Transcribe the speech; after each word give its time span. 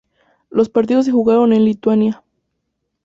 Los 0.49 0.69
partidos 0.69 1.05
se 1.05 1.11
jugaron 1.11 1.53
en 1.53 1.63
Lituania. 1.63 2.23